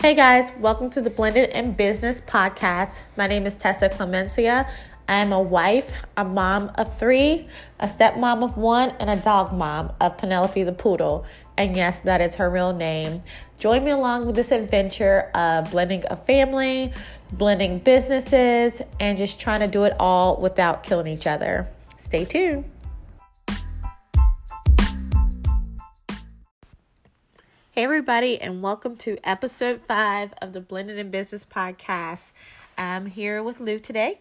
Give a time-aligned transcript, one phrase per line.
[0.00, 3.00] Hey guys, welcome to the Blended in Business podcast.
[3.16, 4.70] My name is Tessa Clemencia.
[5.08, 7.48] I am a wife, a mom of three,
[7.80, 11.26] a stepmom of one, and a dog mom of Penelope the Poodle.
[11.56, 13.24] And yes, that is her real name.
[13.58, 16.92] Join me along with this adventure of blending a family,
[17.32, 21.68] blending businesses, and just trying to do it all without killing each other.
[21.96, 22.70] Stay tuned.
[27.78, 32.32] Hey, everybody, and welcome to episode five of the Blended in Business podcast.
[32.76, 34.20] I'm here with Lou today.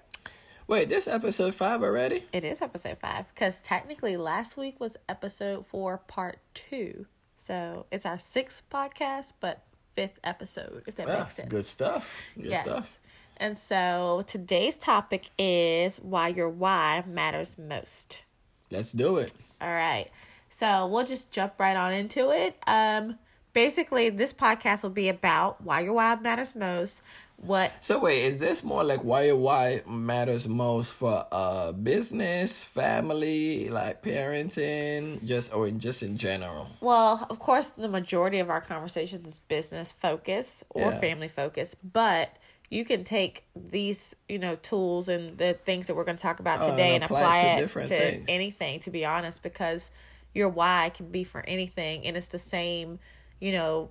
[0.67, 2.25] Wait, this episode five already?
[2.31, 7.07] It is episode five because technically last week was episode four, part two.
[7.35, 9.63] So it's our sixth podcast, but
[9.95, 11.49] fifth episode, if that Ah, makes sense.
[11.49, 12.13] Good stuff.
[12.35, 12.63] Good yes.
[12.63, 12.99] stuff.
[13.37, 18.23] And so today's topic is why your why matters most.
[18.69, 19.33] Let's do it.
[19.59, 20.11] All right.
[20.47, 22.55] So we'll just jump right on into it.
[22.67, 23.17] Um,
[23.57, 27.01] basically, this podcast will be about why your why matters most.
[27.37, 32.63] What So wait, is this more like why your why matters most for uh business,
[32.63, 36.67] family, like parenting, just or in, just in general?
[36.81, 40.99] Well, of course, the majority of our conversations is business focus or Yeah.
[40.99, 42.37] family focus, but
[42.69, 46.39] you can take these, you know, tools and the things that we're going to talk
[46.39, 49.41] about Oh, today and and apply apply it to it to anything, to be honest,
[49.41, 49.89] because
[50.35, 52.99] your why can be for anything and it's the same,
[53.39, 53.89] you know,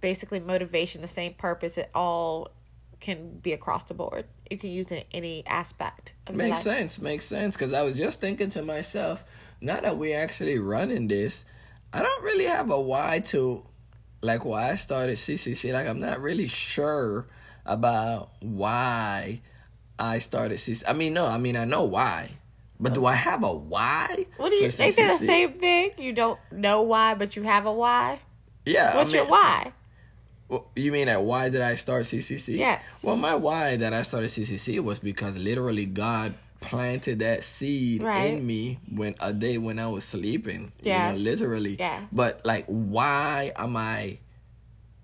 [0.00, 1.78] basically motivation, the same purpose.
[1.78, 2.50] It all
[3.00, 4.26] can be across the board.
[4.50, 7.00] You can use it in any aspect of Makes sense.
[7.00, 7.56] Makes sense.
[7.56, 9.24] Because I was just thinking to myself,
[9.60, 11.44] now that we're actually running this,
[11.92, 13.64] I don't really have a why to,
[14.20, 15.72] like, why I started CCC.
[15.72, 17.26] Like, I'm not really sure
[17.64, 19.40] about why
[19.98, 20.84] I started CCC.
[20.86, 22.38] I mean, no, I mean, I know why.
[22.80, 24.26] But do I have a why?
[24.38, 24.96] What do you think?
[24.96, 25.92] They're the same thing.
[25.98, 28.20] You don't know why, but you have a why.
[28.64, 28.96] Yeah.
[28.96, 29.72] What's I mean, your why?
[30.48, 32.58] Well, You mean that why did I start CCC?
[32.58, 32.84] Yes.
[33.02, 38.32] Well, my why that I started CCC was because literally God planted that seed Right.
[38.34, 40.72] in me when a day when I was sleeping.
[40.82, 41.76] You know, literally.
[41.78, 42.04] Yes.
[42.12, 44.18] But like, why am I?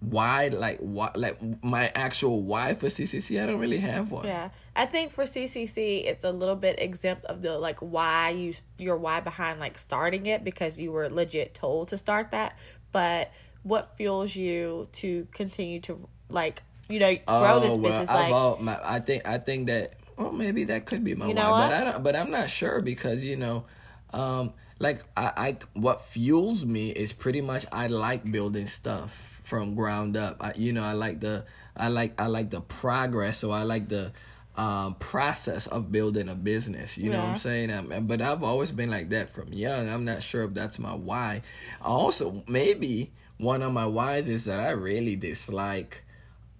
[0.01, 3.43] Why like why like my actual why for CCC?
[3.43, 4.27] I don't really have one.
[4.27, 8.55] Yeah, I think for CCC, it's a little bit exempt of the like why you
[8.79, 12.57] your why behind like starting it because you were legit told to start that.
[12.93, 13.33] But
[13.69, 18.09] what fuels you to continue to like you know grow this Oh, well, business?
[18.09, 21.27] I've Like al- my, I think I think that well maybe that could be my
[21.29, 21.73] You why, know but?
[21.73, 22.03] I don't.
[22.03, 23.65] But I'm not sure because you know,
[24.13, 29.75] um, like I, I what fuels me is pretty much I like building stuff from
[29.75, 30.37] ground up.
[30.41, 31.45] I, you know, I like the
[31.77, 34.13] I like I like the progress, so I like the
[34.57, 36.99] um process of building a business.
[36.99, 37.71] You know what I'm saying?
[37.71, 39.89] Um, but I've always been like that from young.
[39.89, 41.43] I'm not sure if that's my why.
[41.81, 46.05] Also, maybe one of my whys is that I really dislike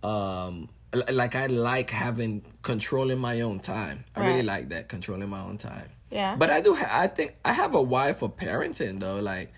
[0.03, 0.69] um
[1.11, 4.05] like I like having controlling my own time.
[4.17, 5.91] I really like that controlling my own time.
[6.11, 6.37] Yeah.
[6.37, 9.53] But I do ha- I think I have a why for parenting though like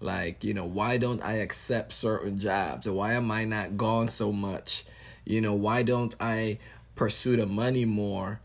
[0.00, 4.08] like you know why don't I accept certain jobs or why am I not gone
[4.08, 4.84] so much?
[5.24, 6.58] You know, why don't I
[6.94, 8.40] pursue the money more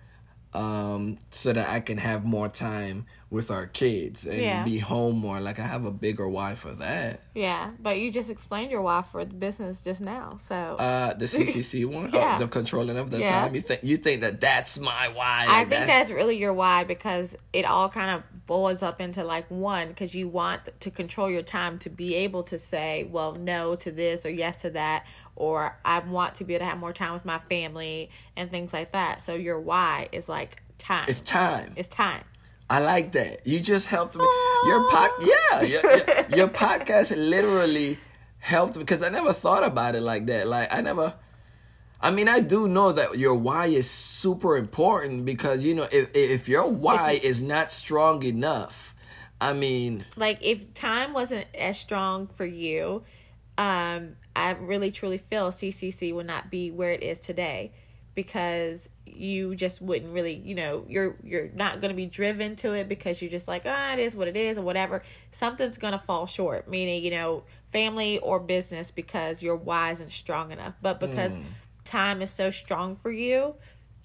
[0.54, 4.64] um so that I can have more time with our kids and Yeah.
[4.66, 7.22] be home more like I have a bigger why for that.
[7.34, 10.36] yeah, but you just explained your why for the business just now.
[10.40, 12.36] So Uh, the CCC one, Yeah.
[12.36, 13.44] oh, the controlling of the Yeah.
[13.44, 13.56] time.
[13.56, 15.46] You think you think that that's my why?
[15.48, 19.50] I think that's really your why because it all kind of boils up into like
[19.50, 23.76] one because you want to control your time to be able to say well no
[23.76, 25.06] to this or yes to that
[25.42, 28.72] or I want to be able to have more time with my family and things
[28.72, 29.22] like that.
[29.22, 31.06] So your why is like time.
[31.10, 31.74] it's time.
[31.76, 32.24] It's time.
[32.70, 33.46] I like that.
[33.46, 34.24] You just helped me.
[34.68, 37.98] Your pod, yeah, your, your, your podcast literally
[38.38, 40.48] helped me because I never thought about it like that.
[40.48, 41.16] Like I never.
[42.04, 46.16] I mean, I do know that your why is super important because you know if
[46.16, 48.96] if your why is not strong enough,
[49.40, 53.04] I mean, Like if time wasn't as strong for you,
[53.58, 57.72] um, I really truly feel CCC would not be where it is today
[58.14, 62.74] because you just wouldn't really, you know, you're you're not going to be driven to
[62.74, 65.02] it because you're just like, ah, it is what it is or whatever.
[65.32, 70.12] Something's going to fall short, meaning, you know, family or business because your why isn't
[70.12, 70.76] strong enough.
[70.82, 71.38] But because
[71.86, 73.56] time is so strong for you,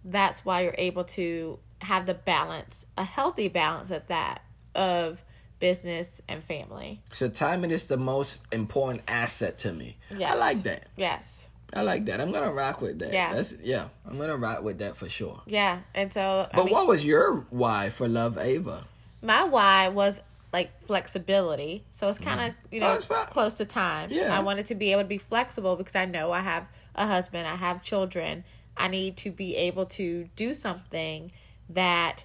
[0.05, 4.43] that's why you're able to have the balance, a healthy balance at that
[4.75, 5.25] of
[5.58, 7.00] business and family.
[7.12, 9.97] so timing is the most important asset to me.
[10.11, 10.87] I like that.
[10.97, 11.49] Yes.
[11.73, 12.20] I like that.
[12.20, 13.12] I'm gonna rock with that.
[13.12, 13.35] Yeah.
[13.35, 13.88] That's yeah.
[14.08, 15.41] I'm gonna rock with that for sure.
[15.47, 15.81] Yeah.
[15.94, 18.87] And so I But mean, what was your why for Love Ava?
[19.23, 20.23] my why was
[20.53, 21.85] like flexibility.
[21.93, 22.75] So it's kind of mm-hmm.
[22.75, 24.11] you Oh, know it's close to time.
[24.12, 24.37] Yeah.
[24.37, 27.49] I wanted to be able to be flexible because I know I have a husband,
[27.49, 28.44] I have children.
[28.76, 31.32] I need to be able to do something
[31.70, 32.25] that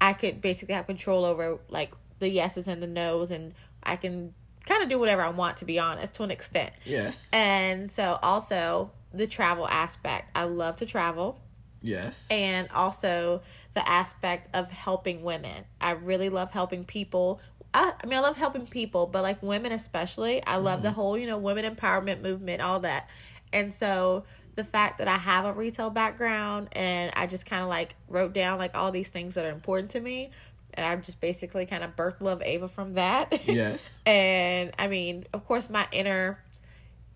[0.00, 1.92] I could basically have control over, like
[2.22, 3.52] the yeses and the nos, and
[3.82, 4.32] I can
[4.64, 6.72] kind of do whatever I want, to be honest, to an extent.
[6.84, 7.28] Yes.
[7.32, 10.30] And so also the travel aspect.
[10.34, 11.40] I love to travel
[11.82, 12.28] Yes.
[12.30, 13.42] and also
[13.74, 15.64] the aspect of helping women.
[15.80, 17.40] I really love helping people.
[17.74, 20.46] I, I mean, I love helping people, but like women especially.
[20.46, 20.94] I love the mm-hmm.
[20.94, 23.08] whole, you know, women empowerment movement, all that.
[23.52, 24.24] And so
[24.54, 28.32] the fact that I have a retail background and I just kind of like wrote
[28.32, 30.30] down like all these things that are important to me.
[30.74, 33.46] And I've just basically kind of birthed Love Ava from that.
[33.46, 33.98] Yes.
[34.06, 36.38] and I mean, of course, my inner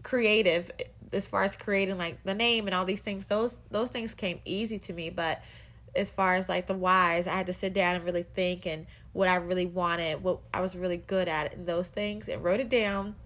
[0.03, 0.71] creative
[1.13, 4.41] as far as creating like the name and all these things those those things came
[4.45, 5.43] easy to me but
[5.97, 8.87] as far as like the whys i had to sit down and really think and
[9.13, 12.61] what i really wanted what i was really good at and those things and wrote
[12.61, 13.17] it down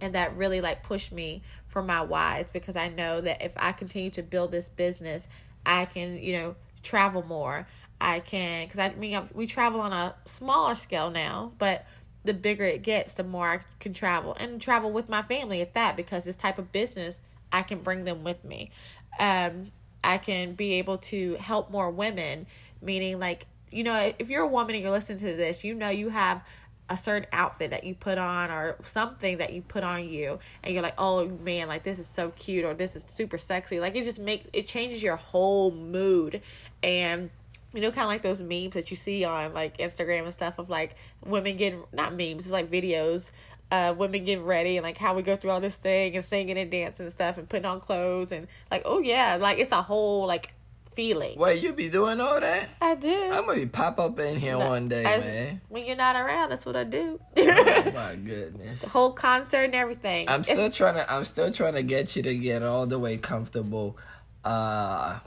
[0.00, 3.72] and that really like pushed me for my whys because i know that if i
[3.72, 5.28] continue to build this business
[5.64, 7.66] i can you know travel more
[8.00, 11.86] i can because i mean we travel on a smaller scale now but
[12.24, 15.74] the bigger it gets the more i can travel and travel with my family at
[15.74, 17.20] that because this type of business
[17.52, 18.70] i can bring them with me.
[19.18, 19.72] Um
[20.04, 22.46] i can be able to help more women
[22.80, 25.88] meaning like you know if you're a woman and you're listening to this you know
[25.88, 26.42] you have
[26.90, 30.72] a certain outfit that you put on or something that you put on you and
[30.72, 33.78] you're like oh man like this is so cute or this is super sexy.
[33.80, 36.40] Like it just makes it changes your whole mood
[36.82, 37.30] and
[37.78, 40.58] you know kind of like those memes that you see on like instagram and stuff
[40.58, 43.30] of like women getting not memes it's like videos
[43.70, 46.58] uh women getting ready and like how we go through all this thing and singing
[46.58, 49.80] and dancing and stuff and putting on clothes and like oh yeah like it's a
[49.80, 50.52] whole like
[50.94, 52.68] feeling Wait, you be doing all that?
[52.80, 55.60] i do I'm gonna be pop up in here one day, As- man.
[55.68, 58.80] when you're not around that's what i do Oh my goodness.
[58.80, 60.28] The whole concert and everything.
[60.28, 61.12] I'm It's- still trying to.
[61.12, 63.96] I'm still trying to get you to get all the way comfortable.
[64.44, 65.20] Uh.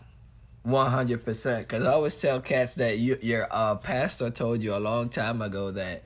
[0.65, 5.09] 100% because i always tell cats that you, your uh, pastor told you a long
[5.09, 6.03] time ago that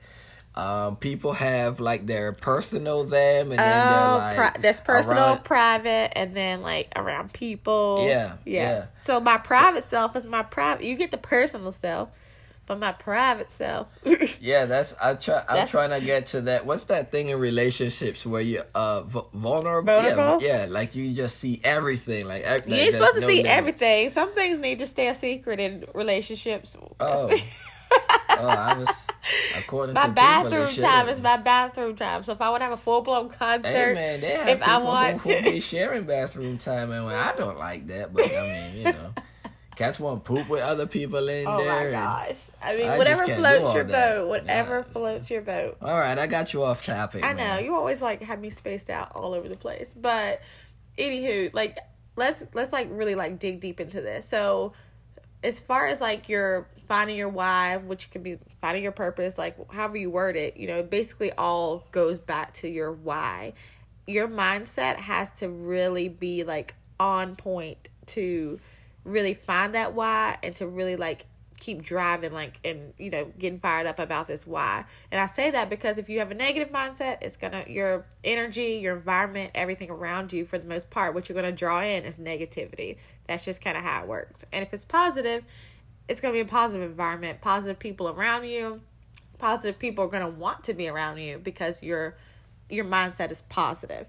[0.54, 5.44] um, people have like their personal them and then oh, like pri- that's personal, around-
[5.44, 8.06] private, and then like around people.
[8.08, 8.90] Yeah, Yes.
[8.94, 9.02] yeah.
[9.02, 10.86] So my private self is my private.
[10.86, 12.08] You get the personal self,
[12.66, 13.88] but my private self.
[14.40, 15.38] Yeah, that's I try.
[15.40, 16.66] I'm That's- trying to get to that.
[16.66, 19.86] What's that thing in relationships where you uh v- vulnerable?
[19.86, 20.42] Vulnerable?
[20.44, 22.26] Yeah, yeah, like you just see everything.
[22.28, 23.54] Like ev- you like, ain't there's supposed to no see limits.
[23.56, 24.10] everything.
[24.10, 26.76] Some things need to stay a secret in relationships.
[27.00, 27.30] Oh.
[28.38, 28.88] Oh, I was
[29.56, 32.22] according my to people, bathroom should time is my bathroom time.
[32.24, 35.22] So if I want to have a full blown concert, Hey man, if I want
[35.22, 38.12] to, be sharing bathroom time, and I don't like that.
[38.12, 39.14] But I mean, you know,
[39.76, 41.70] cats want poop with other people in oh there.
[41.70, 42.48] Oh my gosh!
[42.62, 44.14] I mean, I whatever floats your that.
[44.16, 44.28] boat.
[44.28, 44.92] Whatever Yeah.
[44.92, 45.76] floats your boat.
[45.80, 47.22] All right, I got you off topic.
[47.22, 50.40] I know you always like have me spaced out all over the place, but
[50.98, 51.78] anywho, like
[52.16, 54.26] let's let's like really like dig deep into this.
[54.26, 54.72] So,
[55.44, 59.56] as far as like your finding your why, which could be finding your purpose, like
[59.70, 63.52] however you word it, you know, it basically all goes back to your why.
[64.06, 68.60] Your mindset has to really be like on point to
[69.06, 71.26] really find that why and to really like
[71.58, 74.84] keep driving like and you know getting fired up about this why.
[75.10, 78.78] And i say that because if you have a negative mindset it's gonna your energy
[78.82, 82.16] your environment everything around you for the most part what you're gonna draw in is
[82.16, 82.96] negativity.
[83.26, 84.44] That's just kind of how it works.
[84.52, 85.44] And if it's positive
[86.08, 87.40] it's gonna be a positive environment.
[87.40, 88.80] Positive people around you
[89.38, 92.16] positive people are gonna want to be around you because your
[92.68, 94.06] your mindset is positive.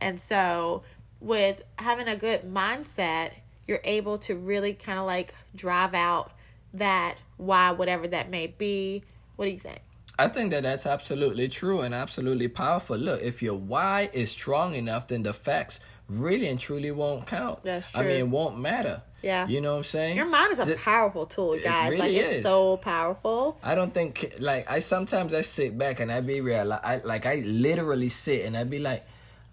[0.00, 0.82] and so
[1.20, 3.32] with having a good mindset
[3.70, 6.32] you're able to really kind of like drive out
[6.74, 9.02] that why whatever that may be
[9.36, 9.80] what do you think
[10.18, 12.98] I think that that's absolutely true and absolutely powerful.
[12.98, 17.62] Look, if your why is strong enough, then the facts really and truly won't count.
[17.62, 18.02] That's true.
[18.02, 19.00] I mean, it won't matter.
[19.22, 19.48] Yeah.
[19.48, 20.16] You know what I'm saying?
[20.18, 22.42] your mind is a powerful tool guys like really it's is.
[22.42, 26.72] so powerful I don't think like I sometimes I sit back and I be real
[26.72, 29.06] I like I literally sit and I be like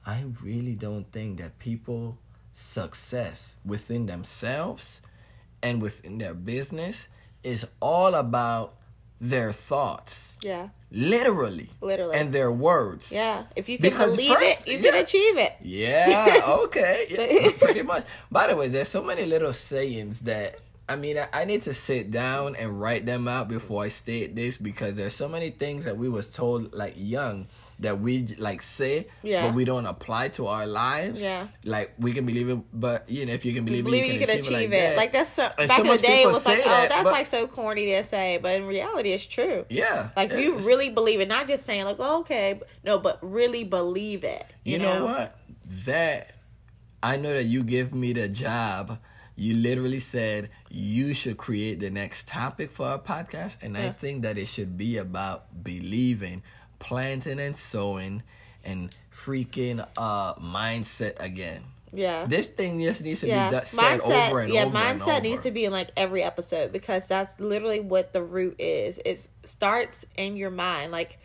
[0.05, 2.17] I really don't think that people
[2.57, 4.99] success within themselves
[5.61, 7.07] and within their business
[7.43, 8.73] is all about
[9.21, 10.37] their thoughts.
[10.41, 10.69] Yeah.
[10.91, 11.69] Literally.
[11.81, 12.15] Literally.
[12.17, 13.11] and their words.
[13.11, 13.43] Yeah.
[13.55, 15.53] If you can Because believe first- it you can achieve it.
[15.61, 17.05] Yeah, okay.
[17.09, 18.05] Yeah, pretty much.
[18.31, 20.59] By the way, there's so many little sayings that
[20.89, 24.35] I mean, I, I need to sit down and write them out before I state
[24.35, 27.47] this because there's so many things that we was told like young
[27.79, 29.45] that we like say, Yeah.
[29.45, 31.21] but we don't apply to our lives.
[31.21, 31.47] Yeah.
[31.63, 34.25] Like we can believe it, but you know, if you can believe, believe it, you
[34.25, 34.81] can achieve it.
[34.81, 34.97] that.
[34.97, 36.23] Like, that's so, And back so in the day.
[36.23, 39.11] It was like, say oh, that's but- like so corny to say, but in reality,
[39.11, 39.65] it's true.
[39.69, 40.09] yeah.
[40.17, 44.23] Like you really believe it, not just saying like, oh, okay, no, but really believe
[44.23, 44.45] it.
[44.63, 45.37] You, You know what?
[45.85, 46.31] That
[47.03, 48.97] I know that you give me the job.
[49.35, 54.23] You literally said you should create the next topic for our podcast, and I think
[54.23, 56.41] that it should be about believing,
[56.79, 58.23] planting and sowing,
[58.63, 61.63] and freaking uh mindset again.
[61.93, 62.25] Yeah.
[62.25, 64.29] This thing just needs to yeah, be that said mindset.
[64.29, 67.39] over and yeah, over and mindset needs to be in like every episode because that's
[67.39, 68.99] literally what the root is.
[69.05, 70.91] It starts in your mind.
[70.91, 71.17] Like,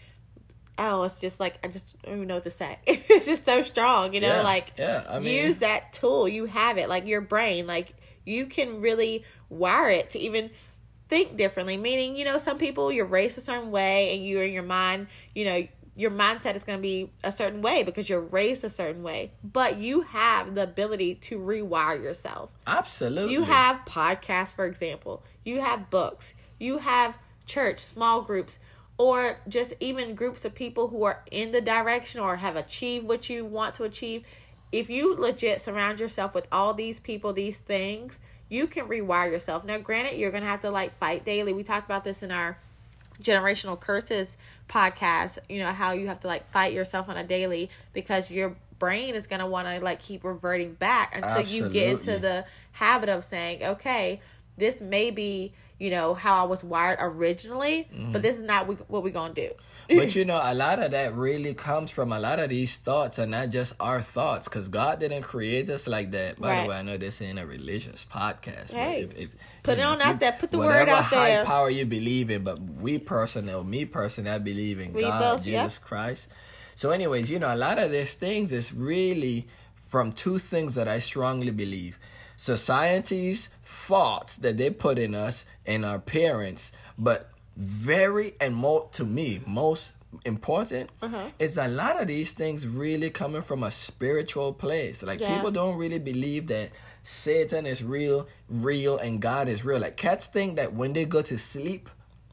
[0.78, 2.78] oh, it's just like I just don't even know what to say.
[2.86, 4.36] it's just so strong, you know.
[4.36, 6.28] Yeah, like, yeah, I mean- use that tool.
[6.28, 7.66] You have it, like your brain.
[7.66, 7.94] Like
[8.24, 10.50] you can really wire it to even
[11.08, 11.76] think differently.
[11.76, 15.08] Meaning, you know, some people you're raised a certain way, and you're in your mind,
[15.34, 15.66] you know.
[15.94, 19.32] Your mindset is going to be a certain way because you're raised a certain way,
[19.44, 22.48] but you have the ability to rewire yourself.
[22.66, 23.30] Absolutely.
[23.30, 25.22] You have podcasts, for example.
[25.44, 26.32] You have books.
[26.58, 28.58] You have church, small groups,
[28.96, 33.28] or just even groups of people who are in the direction or have achieved what
[33.28, 34.24] you want to achieve.
[34.72, 38.18] If you legit surround yourself with all these people, these things,
[38.52, 39.64] you can rewire yourself.
[39.64, 41.54] Now, granted, you're going to have to like fight daily.
[41.54, 42.58] We talked about this in our
[43.20, 44.36] generational curses
[44.68, 48.56] podcast you know how you have to like fight yourself on a daily because your
[48.80, 52.44] brain is going to want to like keep reverting back until you get into the
[52.72, 54.20] habit of saying okay
[54.56, 58.22] this may be you know how i was wired originally but mm.
[58.22, 59.54] this is not what we're going to do
[59.96, 63.18] But you know, a lot of that really comes from a lot of these thoughts
[63.18, 66.40] are not just our thoughts, because God didn't create us like that.
[66.40, 66.62] By Right.
[66.62, 68.70] the way, I know this ain't a religious podcast.
[68.72, 69.30] Hey, if, if,
[69.62, 71.44] put you it on if out there, put the word whatever out high there.
[71.44, 75.46] power you believe in, but we personally, me personally, I believe in We God, both,
[75.46, 75.64] yeah.
[75.64, 76.26] Jesus Christ.
[76.74, 80.88] So, anyways, you know, a lot of these things is really from two things that
[80.88, 81.98] I strongly believe.
[82.36, 89.04] Society's thoughts that they put in us and our parents, but very and more to
[89.04, 89.92] me, most
[90.24, 91.28] important Uh-huh.
[91.38, 95.02] is a lot of these things really coming from a spiritual place.
[95.02, 95.34] Like Yeah.
[95.36, 96.70] people don't really believe that
[97.02, 99.80] Satan is real, real, and God is real.
[99.80, 101.88] Like cats think that when they go to sleep,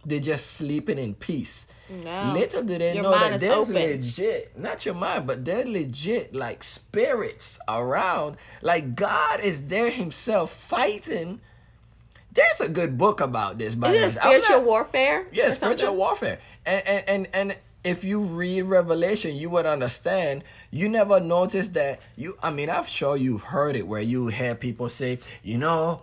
[0.06, 1.66] they're just sleeping in peace.
[1.90, 2.34] No.
[2.34, 3.74] Little do they Your know that there's open.
[3.74, 8.38] legit, not your mind, but there's legit like spirits around.
[8.62, 11.42] Like God is there Himself fighting.
[12.32, 13.76] There's a good book about this.
[13.76, 16.40] By is it spiritual not- warfare yeah, spiritual warfare.
[16.66, 20.44] And, and and and if you read Revelation, you would understand.
[20.70, 22.38] You never noticed that you.
[22.44, 26.02] I mean, I'm sure you've heard it where you hear people say, you know,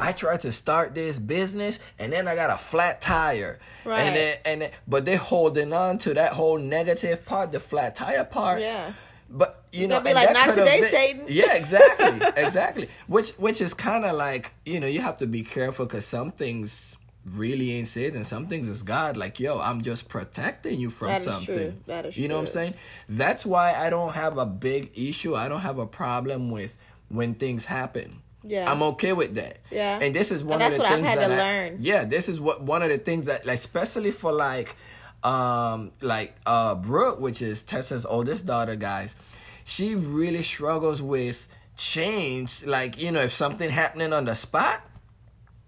[0.00, 3.58] I tried to start this business and then I got a flat tire.
[3.84, 4.00] Right.
[4.00, 7.94] And then and then, but they're holding on to that whole negative part, the flat
[7.94, 8.60] tire part.
[8.60, 8.92] Yeah.
[9.28, 12.88] But you know, They'll be like, "Not today, been- Satan." Yeah, exactly, exactly.
[13.08, 16.30] Which which is kind of like you know you have to be careful because some
[16.32, 16.96] things
[17.34, 18.24] really ain't Satan.
[18.24, 19.16] Some things is God.
[19.16, 21.54] Like yo, I'm just protecting you from That is something.
[21.54, 21.74] true.
[21.86, 22.74] That is You know what I'm saying?
[23.08, 25.34] That's why I don't have a big issue.
[25.34, 26.76] I don't have a problem with
[27.08, 28.22] when things happen.
[28.44, 28.70] Yeah.
[28.70, 29.56] I'm okay with that.
[29.72, 29.98] Yeah.
[30.00, 31.78] And this is one And of the things had that to I- learn.
[31.80, 34.76] Yeah, this is what one of the things that, like, especially for like,
[35.22, 39.16] um, like uh, Brooke, which is Tessa's oldest daughter, guys.
[39.64, 42.64] She really struggles with change.
[42.64, 44.82] Like, you know, if something happening on the spot,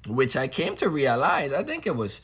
[0.06, 2.20] which I came to realize, I think it was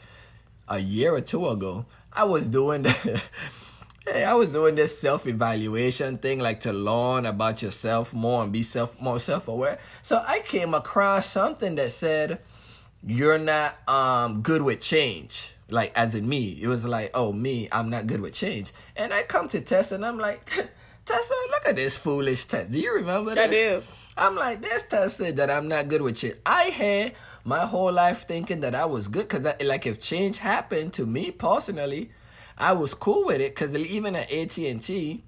[0.68, 1.86] a year or two ago.
[2.12, 3.22] I was doing the.
[4.06, 8.62] Hey, I was doing this self-evaluation thing, like to learn about yourself more and be
[8.62, 9.78] self more self-aware.
[10.02, 12.40] So I came across something that said
[13.02, 15.53] you're not um good with change.
[15.68, 18.72] Like as in me, it was like, oh me, I'm not good with change.
[18.96, 20.46] And I come to Tessa and I'm like,
[21.04, 22.70] Tessa, look at this foolish Tessa.
[22.70, 23.82] Do you remember that I do.
[24.16, 26.36] I'm like, this Tessa said that I'm not good with change.
[26.46, 30.92] I had my whole life thinking that I was good because, like, if change happened
[30.94, 32.10] to me personally,
[32.56, 35.24] I was cool with it because even at AT and T,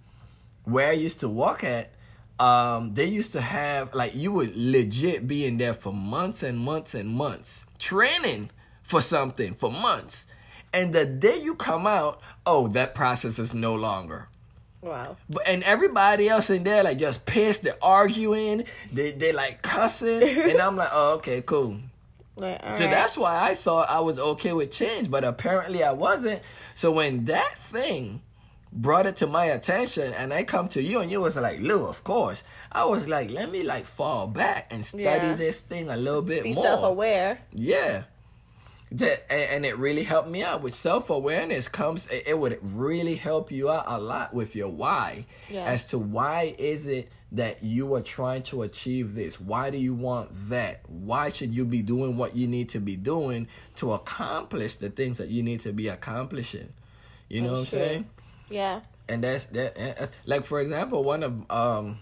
[0.65, 1.93] where I used to work at,
[2.39, 6.59] um, they used to have like you would legit be in there for months and
[6.59, 8.51] months and months training
[8.87, 10.27] for something for months,
[10.73, 14.29] and the day you come out, oh, that process is no longer.
[14.83, 15.17] Wow.
[15.29, 20.23] But and everybody else in there like just pissed, they're arguing, they they like cussing,
[20.51, 21.79] and I'm like, oh, okay, cool.
[22.37, 22.91] Like, So right.
[22.91, 26.43] that's why I thought I was okay with change, but apparently I wasn't.
[26.75, 28.21] So when that thing
[28.71, 31.87] brought it to my attention and I come to you and you was like, Lou,
[31.87, 32.43] of course.
[32.71, 35.35] I was like, let me like fall back and study Yeah.
[35.35, 36.63] this thing a little bit Be more.
[36.65, 37.39] self aware.
[37.55, 38.03] Yeah.
[38.93, 42.59] That, and, and it really helped me out with self awareness comes it, it would
[42.63, 45.65] really help you out a lot with your why Yeah.
[45.65, 49.93] as to why is it that you are trying to achieve this why do you
[49.93, 54.77] want that why should you be doing what you need to be doing to accomplish
[54.77, 56.73] the things that you need to be accomplishing
[57.29, 57.79] you know what i'm true.
[57.79, 58.07] saying
[58.49, 58.83] Yeah.
[59.09, 61.99] and that's that that's, like for example one of um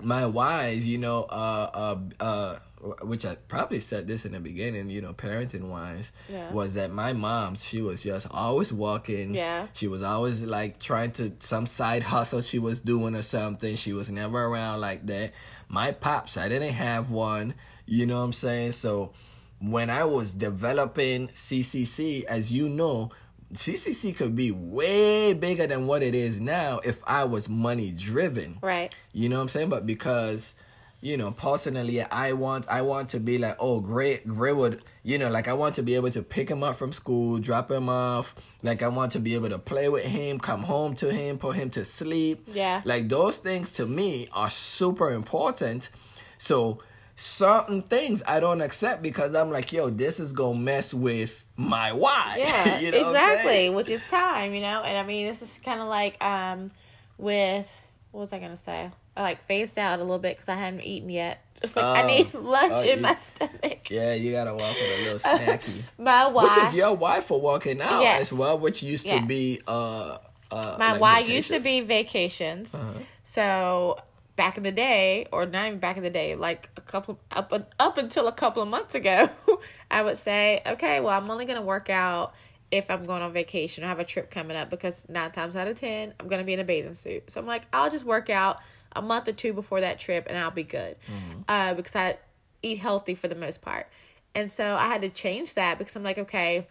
[0.00, 2.58] my whys you know uh uh uh
[3.02, 6.50] which i probably said this in the beginning you know parenting wise Yeah.
[6.50, 9.66] was that my mom she was just always walking Yeah.
[9.72, 13.92] she was always like trying to some side hustle she was doing or something she
[13.92, 15.32] was never around like that
[15.68, 17.54] my pops i didn't have one
[17.86, 19.12] you know what i'm saying so
[19.58, 23.10] when i was developing ccc as you know
[23.52, 28.58] ccc could be way bigger than what it is now if i was money driven
[28.62, 28.94] Right.
[29.12, 29.68] you know what I'm saying?
[29.70, 30.54] But because,
[31.00, 35.16] you know, personally, I want I want to be like, oh, great, great would, you
[35.16, 37.88] know, like I want to be able to pick him up from school, drop him
[37.88, 38.34] off.
[38.62, 41.56] Like I want to be able to play with him, come home to him, put
[41.56, 42.48] him to sleep.
[42.52, 42.82] Yeah.
[42.84, 45.88] Like those things to me are super important.
[46.36, 46.82] So
[47.16, 51.92] certain things I don't accept because I'm like, yo, this is gonna mess with my
[51.92, 52.36] why.
[52.38, 53.70] Yeah, You know exactly.
[53.70, 54.82] Which is time, you know.
[54.82, 56.70] And I mean, this is kind of like um,
[57.16, 57.70] with
[58.10, 58.90] what was I gonna say?
[59.22, 61.42] Like phased out a little bit because I hadn't eaten yet.
[61.60, 62.06] Just like I Oh.
[62.06, 63.90] need lunch Oh, in you- my stomach.
[63.90, 65.82] Yeah, you gotta walk with a little snacky.
[65.98, 66.44] My why?
[66.56, 68.22] Which is your why for walking out Yes.
[68.22, 70.18] as well, which used to be uh
[70.50, 72.74] uh my like why used to be vacations.
[72.74, 72.92] Uh-huh.
[73.22, 73.98] So
[74.36, 77.52] back in the day, or not even back in the day, like a couple up
[77.78, 79.28] up until a couple of months ago,
[79.90, 82.32] I would say, okay, well, I'm only gonna work out
[82.70, 85.66] if I'm going on vacation or have a trip coming up because nine times out
[85.68, 87.30] of ten, I'm gonna be in a bathing suit.
[87.30, 88.60] So I'm like, I'll just work out
[88.92, 90.96] a month or two before that trip, and I'll be good,
[91.48, 92.18] uh, because I
[92.62, 93.88] eat healthy for the most part.
[94.34, 96.68] And so I had to change that because I'm like, okay,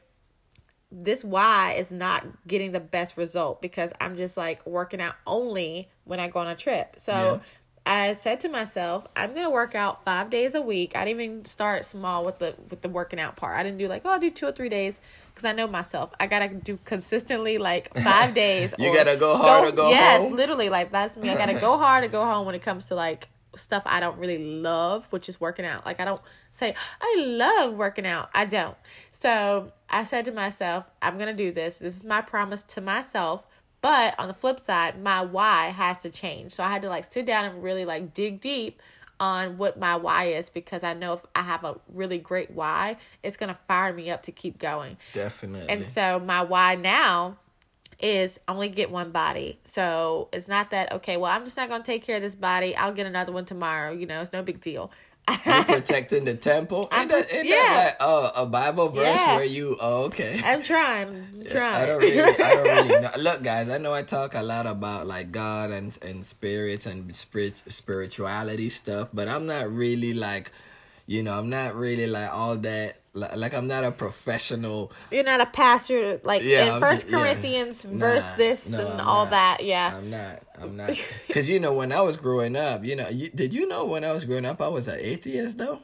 [0.91, 5.89] this why is not getting the best result because I'm just like working out only
[6.03, 6.95] when I go on a trip.
[6.97, 7.41] So
[7.89, 10.96] I said to myself, I'm gonna work out five days a week.
[10.96, 13.58] I didn't even start small with the with the working out part.
[13.58, 15.00] I didn't do like, oh, I'll do two or three days
[15.34, 16.12] because I know myself.
[16.19, 18.75] I gotta do consistently like five days.
[18.77, 19.93] You gotta go hard or go home.
[19.93, 20.36] yes, home.
[20.36, 21.32] literally like that's me.
[21.32, 24.19] I gotta go hard or go home when it comes to like stuff I don't
[24.19, 25.84] really love, which is working out.
[25.84, 26.21] Like I don't
[26.52, 28.30] say I love working out.
[28.36, 28.78] I don't.
[29.10, 31.80] So I said to myself, I'm gonna do this.
[31.80, 33.47] This is my promise to myself.
[33.81, 36.51] But on the flip side, my why has to change.
[36.53, 38.81] So I had to like sit down and really like dig deep
[39.19, 42.97] on what my why is because I know if I have a really great why,
[43.23, 44.97] it's gonna fire me up to keep going.
[45.13, 45.69] Definitely.
[45.69, 47.37] And so my why now
[47.99, 49.59] is only get one body.
[49.65, 52.75] So it's not that okay, well I'm just not gonna take care of this body.
[52.75, 53.91] I'll get another one tomorrow.
[53.91, 54.91] You know, it's no big deal.
[55.45, 56.87] You're protecting the temple.
[56.91, 57.83] I'm ain't yeah.
[57.85, 59.35] like uh, a Bible verse Yeah.
[59.35, 59.77] where you?
[59.79, 60.41] Oh, okay.
[60.43, 61.27] I'm trying.
[61.33, 61.75] I'm trying.
[61.83, 63.11] I don't really, I don't really know.
[63.17, 67.15] Look, guys, I know I talk a lot about like God and and spirits and
[67.15, 70.51] spirit spirituality stuff, but I'm not really like,
[71.05, 72.98] you know, I'm not really like all that.
[73.19, 74.91] Like, I'm not a professional.
[75.12, 77.17] You're not a pastor like Yeah, in First ju- yeah.
[77.23, 79.32] Corinthians Nah, verse this no, and I'm all not.
[79.32, 79.58] that.
[79.63, 79.93] Yeah.
[79.97, 80.41] I'm not.
[80.62, 80.89] I'm not.
[81.27, 84.03] Because you know, when I was growing up, you know, you, did you know when
[84.03, 85.79] I was growing up, I was an atheist though.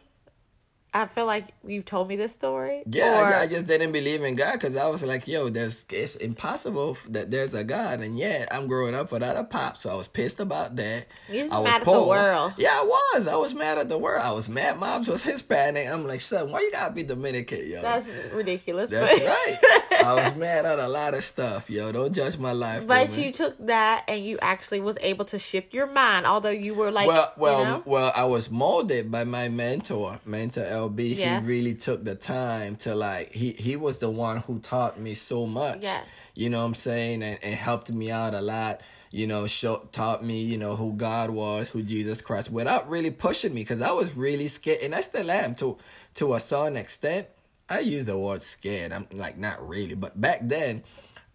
[0.96, 2.82] I feel like you've told me this story.
[2.90, 5.84] Yeah, Or- I, I just didn't believe in God because I was like, yo, there's
[5.90, 9.90] it's impossible that there's a God, and yeah, I'm growing up without a pop, so
[9.90, 11.08] I was pissed about that.
[11.28, 12.54] You're just I was mad at the world.
[12.58, 13.28] Yeah, I was.
[13.28, 14.24] I was mad at the world.
[14.24, 14.80] I was mad.
[14.80, 15.90] Moms was Hispanic.
[15.90, 17.82] I'm like, son, why you gotta be Dominican, yo?
[17.82, 18.90] That's ridiculous.
[18.90, 20.06] That's but right.
[20.06, 21.92] I was mad at a lot of stuff, yo.
[21.92, 22.88] Don't judge my life.
[22.88, 26.74] But you took that and you actually was able to shift your mind, although you
[26.74, 28.14] were like, well, well, you know, well.
[28.16, 31.18] I was molded by my mentor, mentor LB.
[31.18, 31.42] Yes.
[31.42, 33.32] He really took the time to like.
[33.32, 35.80] He he was the one who taught me so much.
[35.84, 36.08] Yes.
[36.34, 38.82] You know what I'm saying, and, and helped me out a lot.
[39.12, 43.12] You know, show, taught me, you know, who God was, who Jesus Christ, without really
[43.12, 45.78] pushing me, because I was really scared, and I still am to
[46.16, 47.28] to a certain extent.
[47.70, 48.92] I use the word scared.
[48.92, 50.84] I'm like not really, but back then,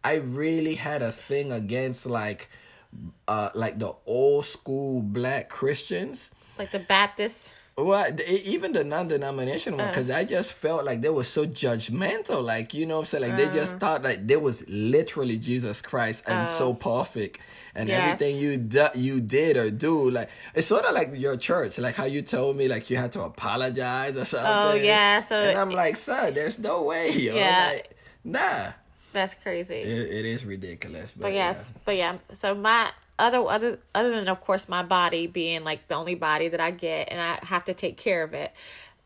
[0.05, 2.49] I really had a thing against like,
[3.27, 6.31] uh, like the old school black Christians.
[6.59, 7.53] like the Baptist.
[7.85, 9.89] Well, even the non-denomination one, uh.
[9.91, 12.45] because I just felt like they were so judgmental.
[12.45, 13.79] Like you know, what I'm saying like they just uh.
[13.79, 16.75] thought like they was literally Jesus Christ and so oh.
[16.75, 17.39] perfect,
[17.75, 18.21] and Yes.
[18.21, 21.95] everything you do, you did or do, like it's sort of like your church, like
[21.95, 24.51] how you told me like you had to apologize or oh, something.
[24.51, 27.35] Oh, yeah, so and I'm like, son, there's no way, yo.
[27.35, 27.71] Yeah.
[27.75, 28.73] Like, nah.
[29.13, 29.75] That's crazy.
[29.75, 31.13] It, it is ridiculous.
[31.17, 32.19] But, But yes, but yeah.
[32.33, 36.49] So my other other other than of course my body being like the only body
[36.49, 38.53] that I get and I have to take care of it.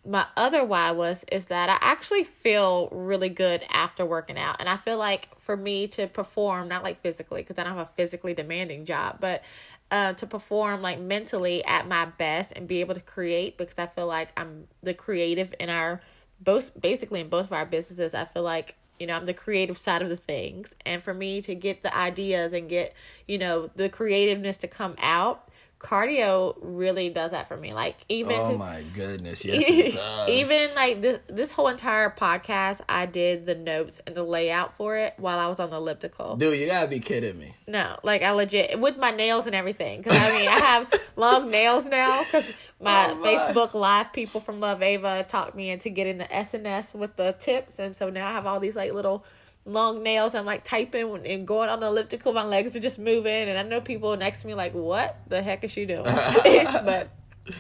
[0.07, 4.69] My other why was is that I actually feel really good after working out, and
[4.69, 7.93] I feel like for me to perform, not like physically, because I don't have a
[7.97, 9.43] physically demanding job, but
[9.91, 13.87] uh, to perform like mentally at my best and be able to create, because I
[13.87, 16.03] feel like I'm the creative in our
[16.39, 18.15] both basically in both of our businesses.
[18.15, 20.75] I feel like you know i'm the creative side of the things.
[20.85, 22.95] And for me to get the ideas and get
[23.27, 25.49] you know the creativeness to come out
[25.81, 30.29] cardio really does that for me like even Oh to, my goodness, yes, it does.
[30.31, 34.97] even like this this whole entire podcast i did the notes and the layout for
[34.97, 37.55] it while i was on the elliptical dude, you gotta be kidding me.
[37.67, 41.51] no like i legit with my nails and everything because i mean i have long
[41.51, 42.45] nails now because
[42.81, 43.27] my, Oh, my.
[43.37, 47.79] facebook live people from love ava talked me into getting the sns with the tips
[47.79, 49.25] and so now i have all these like little
[49.67, 53.49] long nails i'm like typing and going on the elliptical my legs are just moving.
[53.49, 56.05] And i know people next to me like what the heck is she doing?
[56.05, 57.09] But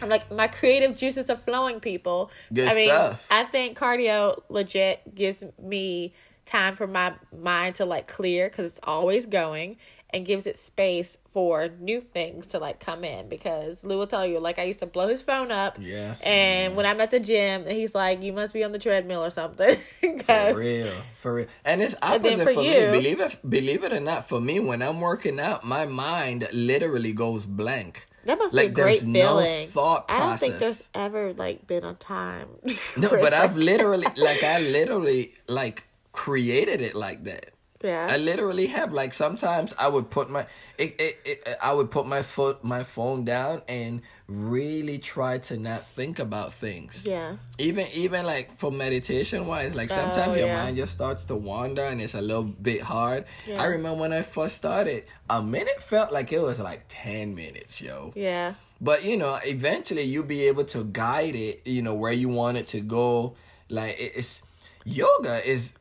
[0.00, 2.30] i'm like my creative juices are flowing people.
[2.52, 3.26] Good i mean stuff.
[3.30, 6.14] i think cardio legit gives me
[6.46, 9.76] time for my mind to like clear because it's always going
[10.14, 14.24] and gives it space for new things to like come in because Lou will tell
[14.24, 16.76] you like I used to blow his phone up Yes, and man.
[16.76, 19.78] when I'm at the gym he's like you must be on the treadmill or something
[20.24, 22.98] For real, for real, and it's opposite for for, you- me.
[22.98, 27.12] Believe it, believe it or not, for me, when I'm working out, my mind literally
[27.12, 28.06] goes blank.
[28.24, 31.32] that must Like, be a great there's no feeling thought I don't think there's ever
[31.34, 32.48] like been a time
[32.96, 37.50] No, but I've literally, like, I literally, like, created it like that.
[37.84, 40.46] Yeah I literally have like sometimes I would put my
[40.78, 45.56] it, it, it, I would put my foot my phone down and really try to
[45.68, 47.04] not think about things.
[47.06, 50.62] yeah Even even like for meditation wise, like sometimes Oh, your yeah.
[50.64, 53.26] mind just starts to wander and it's a little bit hard.
[53.46, 53.62] Yeah.
[53.62, 57.80] I remember when I first started, a minute felt like it was like ten minutes,
[57.86, 58.12] yo.
[58.16, 62.28] yeah But you know, eventually you'll be able to guide it, you know, where you
[62.30, 63.36] want it to go.
[63.68, 64.40] Like it's
[64.84, 65.72] yoga is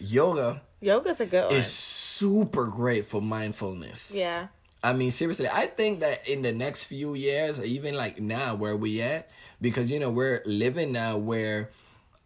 [0.00, 4.10] yoga yoga's a good one is super great for mindfulness.
[4.12, 4.48] yeah
[4.84, 8.76] I mean, seriously, I think that in the next few years, even like now where
[8.76, 11.70] we at, because you know we're living now where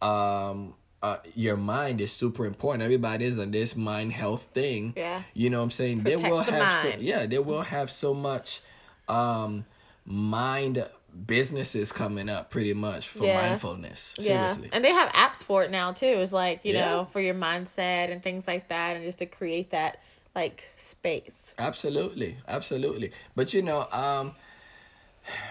[0.00, 2.82] um uh, your mind is super important.
[2.82, 4.94] Everybody's on this mind health thing.
[4.96, 5.22] Yeah.
[5.34, 6.02] You know what I'm saying?
[6.02, 8.62] they will the have so, yeah, they will have so much
[9.08, 9.64] um
[10.04, 10.84] mind
[11.24, 13.34] businesses coming up pretty much for Yeah.
[13.34, 14.14] mindfulness.
[14.18, 14.68] Yeah, Seriously.
[14.72, 16.06] and they have apps for it now too.
[16.06, 16.84] It's like you Yeah.
[16.84, 20.00] know for your mindset and things like that, and just to create that
[20.34, 21.54] like space.
[21.58, 23.12] Absolutely, absolutely.
[23.34, 24.34] But you know, um,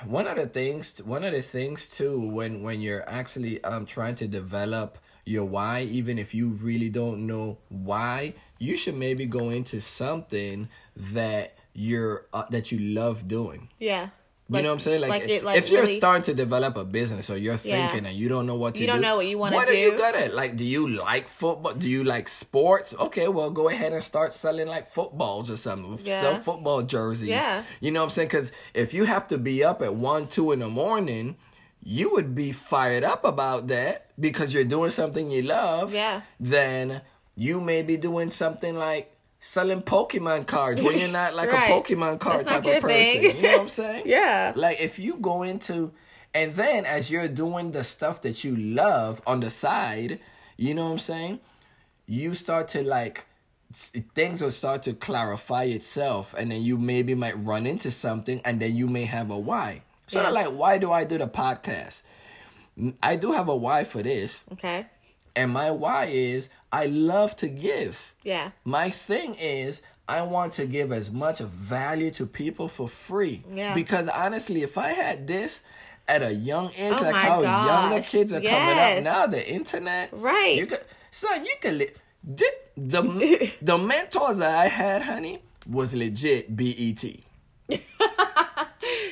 [0.06, 4.16] one of the things, one of the things too, when when you're actually um trying
[4.16, 9.50] to develop your why, even if you really don't know why, you should maybe go
[9.50, 13.70] into something that you're uh, that you love doing.
[13.80, 14.10] Yeah,
[14.48, 15.02] You know what I'm saying?
[15.02, 17.88] Like, it, like, if you're really- starting to develop a business or you're Yeah.
[17.88, 19.58] thinking and you don't know what to You do, don't know what you wanna do.
[19.58, 20.36] What are you good at?
[20.36, 21.74] Like, do you like football?
[21.74, 22.94] Do you like sports?
[23.00, 25.98] Okay, well, go ahead and start selling like footballs or something.
[26.04, 26.22] Yeah.
[26.22, 27.28] Sell football jerseys.
[27.30, 27.64] Yeah.
[27.80, 28.28] You know what I'm saying?
[28.28, 31.38] Because if you have to be up at one, two in the morning,
[31.84, 35.92] you would be fired up about that because you're doing something you love.
[35.92, 36.22] Yeah.
[36.40, 37.02] Then
[37.36, 39.12] you may be doing something like
[39.46, 41.70] selling Pokemon cards when you're not like Right.
[41.70, 43.22] a Pokemon card That's type of person.
[43.24, 44.04] You know what I'm saying?
[44.08, 44.54] Yeah.
[44.56, 45.92] Like if you go into
[46.34, 50.20] and then as you're doing the stuff that you love on the side,
[50.58, 51.40] you know what I'm saying?
[52.08, 53.28] You start to like
[54.16, 58.60] things will start to clarify itself and then you maybe might run into something and
[58.60, 59.84] then you may have a why.
[60.08, 60.34] Of Yes.
[60.34, 62.02] like why do I do the podcast?
[63.04, 64.44] I do have a why for this.
[64.54, 64.88] Okay.
[65.36, 68.14] And my why is I love to give.
[68.24, 68.52] Yeah.
[68.64, 73.44] My thing is, I want to give as much value to people for free.
[73.52, 73.74] Yeah.
[73.74, 75.62] Because honestly, if I had this
[76.08, 79.48] at a young age, Oh like how young the kids are coming up now, the
[79.48, 80.56] internet, Right.
[80.58, 81.92] You could, son, you could li-
[82.24, 87.04] the the, the mentors that I had, honey, was legit BET.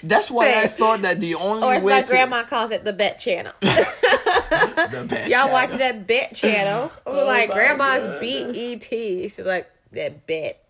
[0.03, 2.93] That's why I thought that the only Or as my to grandma calls it, the
[2.93, 3.53] bet channel.
[3.61, 3.71] the
[5.07, 5.51] bad Y'all channel.
[5.51, 6.91] watching that bet channel?
[7.07, 8.83] I'm Oh like, grandma's BET.
[8.89, 10.65] She's like, that bet.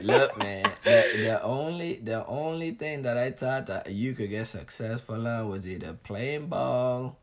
[0.00, 4.46] Look, man, the, the only the only thing that I thought that you could get
[4.48, 7.16] successful on was either playing ball,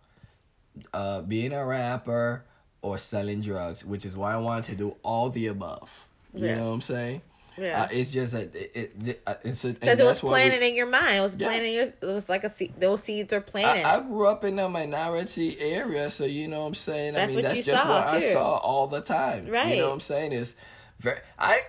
[0.94, 2.44] uh, being a rapper,
[2.82, 6.08] or selling drugs, which is why I wanted to do all the above.
[6.34, 6.56] You Yes.
[6.56, 7.22] know what I'm saying?
[7.62, 7.84] Yeah.
[7.84, 10.76] Uh, it's just that it, it, it uh, it's a, Because it was planted in
[10.76, 11.18] your mind.
[11.18, 11.48] It was Yeah.
[11.48, 11.84] planted your.
[11.84, 12.74] It was like a seed.
[12.80, 13.86] Those seeds are planted.
[13.86, 17.14] I, I grew up in a minority area, so you know what I'm saying.
[17.14, 18.28] That's I mean, what that's you just saw, what too.
[18.28, 19.48] I saw all the time.
[19.48, 19.76] Right.
[19.76, 20.32] You know what I'm saying?
[20.34, 20.56] Is
[21.00, 21.62] Very, I,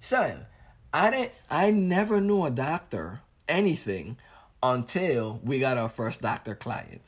[0.00, 0.46] son,
[0.92, 1.32] I didn't.
[1.50, 4.16] I never knew a doctor anything
[4.62, 7.02] until we got our first doctor client.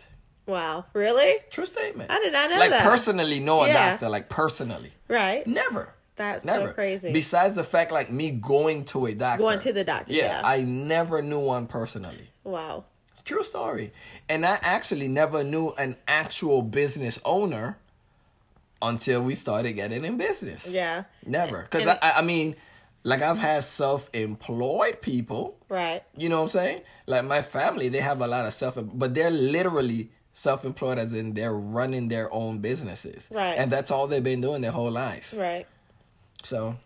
[0.47, 1.37] Wow, really?
[1.51, 2.11] True statement.
[2.11, 2.83] I did not know like that.
[2.83, 3.91] personally know a Yeah.
[3.91, 4.93] doctor, like personally.
[5.07, 5.47] Right.
[5.47, 5.93] Never.
[6.19, 6.69] That's Never.
[6.69, 7.13] so crazy.
[7.13, 9.43] Besides the fact like me going to a doctor.
[9.43, 10.43] Going to the doctor, yeah.
[10.45, 12.31] I never knew one personally.
[12.45, 12.85] wow.
[13.13, 13.93] It's a true story.
[14.29, 17.79] And I actually never knew an actual business owner
[18.81, 20.67] until we started getting in business.
[20.69, 21.05] Yeah.
[21.27, 21.63] Never.
[21.63, 22.55] Because I, I mean,
[23.03, 26.03] like I've had self employed people, Right.
[26.17, 26.83] you know what I'm saying?
[27.07, 31.13] Like my family, they have a lot of self, but they're literally self employed as
[31.13, 33.29] in they're running their own businesses.
[33.33, 33.55] Right.
[33.59, 35.35] And that's all they've been doing their whole life.
[35.37, 35.67] Right.
[36.45, 36.77] So,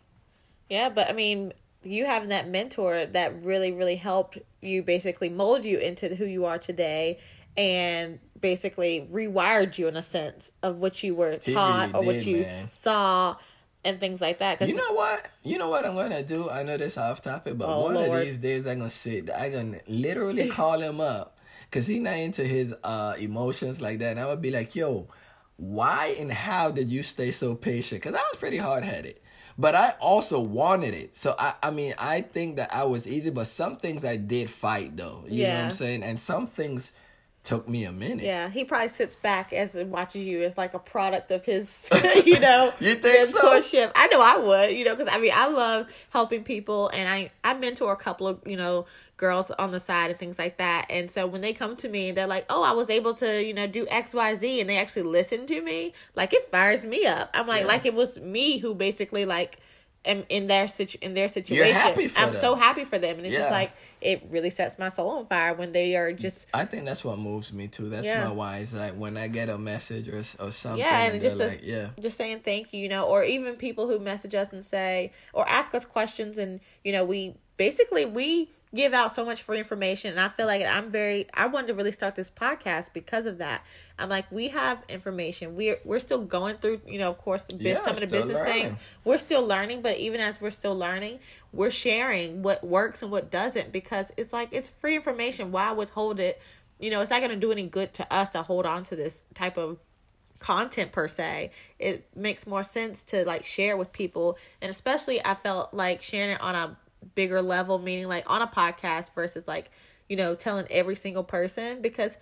[0.68, 5.64] Yeah, but I mean, you having that mentor that really, really helped you basically mold
[5.64, 7.18] you into who you are today
[7.56, 12.06] and basically rewired you in a sense of what you were He taught really or
[12.06, 12.70] what you man.
[12.70, 13.36] saw
[13.84, 14.58] and things like that.
[14.58, 15.26] Cause you know what?
[15.42, 16.48] You know what I'm gonna do?
[16.48, 18.20] I know this off topic, but Oh, one Lord.
[18.20, 19.28] of these days I'm gonna sit.
[19.36, 24.12] I'm gonna literally call him up because he not into his uh emotions like that.
[24.12, 25.08] And I would be like, "Yo,
[25.56, 29.18] why and how did you stay so patient?" Because I was pretty hard headed,
[29.62, 31.14] but I also wanted it.
[31.14, 34.50] So I, I mean, I think that I was easy, but some things I did
[34.50, 35.22] fight though.
[35.28, 36.02] You know what I'm saying?
[36.02, 36.90] And some things
[37.44, 38.24] took me a minute.
[38.24, 41.88] Yeah, he probably sits back as and watches you as like a product of his,
[42.24, 43.40] you know, You think so?
[43.40, 43.90] mentorship.
[43.96, 47.30] I know I would, you know, because I mean I love helping people, and I
[47.42, 50.86] I mentor a couple of you know girls on the side and things like that.
[50.90, 53.54] And so when they come to me, they're like, "Oh, I was able to you
[53.54, 55.94] know do X Y Z," and they actually listen to me.
[56.14, 57.30] Like it fires me up.
[57.34, 57.66] I'm like, Yeah.
[57.68, 59.58] like it was me who basically like.
[60.04, 61.76] Am in their situ- in their situation.
[62.16, 62.32] I'm them.
[62.32, 65.54] so happy for them, and it's just like it really sets my soul on fire
[65.54, 67.88] when they are just I think that's what moves me too.
[67.88, 68.24] That's Yeah.
[68.24, 68.58] my why.
[68.58, 70.80] It's like when I get a message or or something.
[70.80, 71.90] Yeah, and just a- like, yeah.
[72.00, 75.48] just saying thank you, you know, or even people who message us and say or
[75.48, 80.10] ask us questions and you know, we basically we give out so much free information
[80.12, 83.38] and I feel like I'm very I wanted to really start this podcast because of
[83.38, 83.64] that.
[83.98, 85.54] I'm like we have information.
[85.54, 88.38] We're we're still going through, you know, of course the Yeah, some of the business
[88.38, 88.68] learning.
[88.70, 88.78] things.
[89.04, 91.18] We're still learning, but even as we're still learning,
[91.52, 95.52] we're sharing what works and what doesn't because it's like it's free information.
[95.52, 96.40] Why withhold it?
[96.80, 98.96] You know, it's not going to do any good to us to hold on to
[98.96, 99.78] this type of
[100.40, 105.34] content per se it makes more sense to like share with people and especially i
[105.36, 106.76] felt like sharing it on a
[107.14, 109.70] bigger level meaning like on a podcast versus like
[110.08, 112.16] you know telling every single person because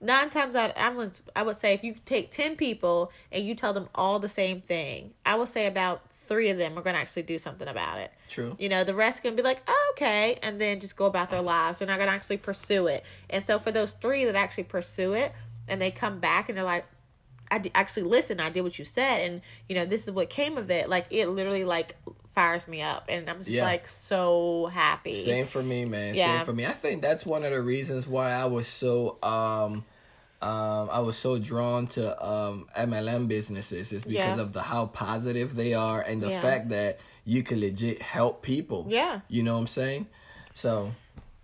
[0.00, 3.54] nine times out I would, I would say if you take 10 people and you
[3.54, 6.94] tell them all the same thing i would say about three of them are going
[6.94, 8.56] to actually do something about it True.
[8.58, 11.42] you know, the rest gonna be like, oh, okay, and then just go about their
[11.42, 11.78] lives.
[11.78, 13.04] They're not going to actually pursue it.
[13.30, 15.32] And so for those three that actually pursue it
[15.68, 16.86] and they come back and they're like,
[17.54, 20.28] I d- actually listened, I did what you said, and you know, this is what
[20.30, 20.88] came of it.
[20.88, 21.96] Like it literally like
[22.34, 23.64] fires me up, and I'm just Yeah.
[23.64, 25.14] like so happy.
[25.24, 26.14] Same for me, man.
[26.14, 26.38] Yeah.
[26.38, 26.66] Same for me.
[26.66, 29.84] I think that's one of the reasons why I was so um
[30.42, 34.42] um I was so drawn to um MLM businesses is because Yeah.
[34.42, 36.42] of the how positive they are and the Yeah.
[36.42, 38.84] fact that you can legit help people.
[38.88, 39.20] Yeah.
[39.28, 40.06] You know what I'm saying?
[40.54, 40.92] So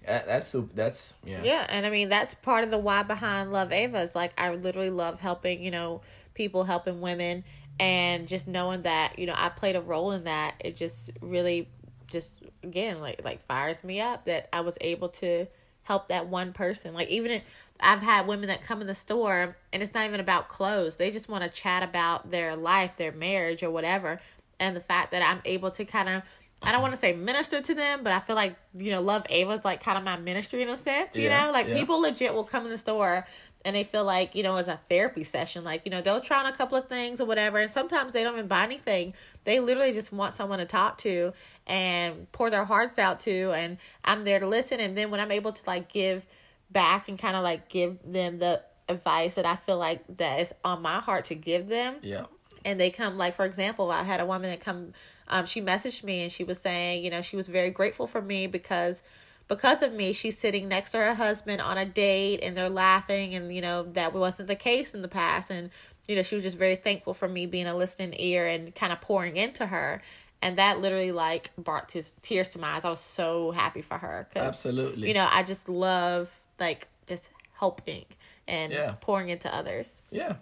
[0.04, 1.42] that's that's yeah.
[1.42, 4.54] Yeah, and I mean that's part of the why behind Love Ava is like I
[4.54, 6.00] literally love helping, you know,
[6.34, 7.44] people helping women
[7.78, 10.54] and just knowing that, you know, I played a role in that.
[10.60, 11.68] It just really
[12.10, 12.32] just
[12.62, 15.46] again like like fires me up that I was able to
[15.82, 16.94] help that one person.
[16.94, 17.42] Like even if
[17.82, 20.96] I've had women that come in the store and it's not even about clothes.
[20.96, 24.20] They just want to chat about their life, their marriage or whatever.
[24.58, 26.22] And the fact that I'm able to kind of
[26.62, 29.24] I don't want to say minister to them, but I feel like, you know, Love
[29.30, 31.52] Ava's like kind of my ministry in a sense, you Yeah, know?
[31.52, 31.74] Like yeah.
[31.74, 33.26] people legit will come in the store
[33.64, 35.64] and they feel like, you know, it's a therapy session.
[35.64, 37.58] Like, you know, they'll try on a couple of things or whatever.
[37.58, 39.14] And sometimes they don't even buy anything.
[39.44, 41.32] They literally just want someone to talk to
[41.66, 43.52] and pour their hearts out to.
[43.52, 44.80] And I'm there to listen.
[44.80, 46.26] And then when I'm able to like give
[46.70, 50.52] back and kind of like give them the advice that I feel like that is
[50.64, 52.26] on my heart to give them, Yeah.
[52.64, 54.92] And they come like for example i had a woman that come
[55.28, 58.20] um she messaged me and she was saying you know she was very grateful for
[58.22, 59.02] me because
[59.48, 63.34] because of me she's sitting next to her husband on a date and they're laughing
[63.34, 65.70] and you know that wasn't the case in the past and
[66.06, 68.92] you know she was just very thankful for me being a listening ear and kind
[68.92, 70.00] of pouring into her
[70.42, 73.98] and that literally like brought tis- tears to my eyes i was so happy for
[73.98, 75.08] her 'cause, Absolutely.
[75.08, 78.04] you know i just love like just helping
[78.48, 78.94] and Yeah.
[79.00, 80.36] pouring into others Yeah.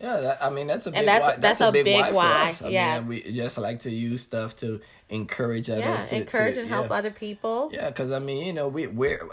[0.00, 1.36] Yeah, that, I mean that's a big And that's- why.
[1.40, 2.56] that's a big for why.
[2.64, 2.98] I yeah.
[3.00, 5.84] mean, we just like to use stuff to encourage others.
[5.84, 6.96] yeah to, encourage to- and help yeah.
[6.96, 9.28] other people Yeah, because I mean, you know, we we're